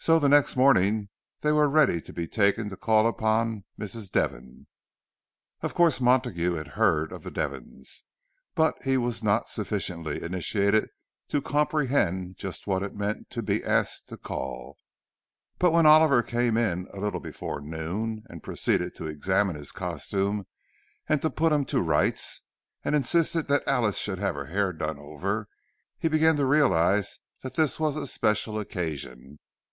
So 0.00 0.18
the 0.18 0.28
next 0.28 0.56
morning 0.56 1.10
they 1.42 1.52
were 1.52 1.68
ready 1.68 2.00
to 2.00 2.12
be 2.14 2.26
taken 2.26 2.70
to 2.70 2.78
call 2.78 3.06
upon 3.06 3.64
Mrs. 3.78 4.10
Devon. 4.10 4.66
Of 5.60 5.74
course 5.74 6.00
Montague 6.00 6.52
had 6.54 6.68
heard 6.68 7.12
of 7.12 7.24
the 7.24 7.30
Devons, 7.30 8.04
but 8.54 8.82
he 8.84 8.96
was 8.96 9.22
not 9.22 9.50
sufficiently 9.50 10.22
initiated 10.22 10.88
to 11.28 11.42
comprehend 11.42 12.38
just 12.38 12.66
what 12.66 12.82
it 12.82 12.96
meant 12.96 13.28
to 13.30 13.42
be 13.42 13.62
asked 13.62 14.08
to 14.08 14.16
call. 14.16 14.78
But 15.58 15.72
when 15.72 15.84
Oliver 15.84 16.22
came 16.22 16.56
in, 16.56 16.88
a 16.94 17.00
little 17.00 17.20
before 17.20 17.60
noon, 17.60 18.22
and 18.30 18.42
proceeded 18.42 18.94
to 18.94 19.08
examine 19.08 19.56
his 19.56 19.72
costume 19.72 20.46
and 21.06 21.20
to 21.20 21.28
put 21.28 21.52
him 21.52 21.66
to 21.66 21.82
rights, 21.82 22.42
and 22.82 22.94
insisted 22.94 23.46
that 23.48 23.66
Alice 23.68 23.98
should 23.98 24.20
have 24.20 24.36
her 24.36 24.46
hair 24.46 24.72
done 24.72 24.98
over, 24.98 25.48
he 25.98 26.08
began 26.08 26.36
to 26.36 26.46
realize 26.46 27.18
that 27.42 27.56
this 27.56 27.78
was 27.78 27.94
a 27.96 28.06
special 28.06 28.58
occasion. 28.58 29.38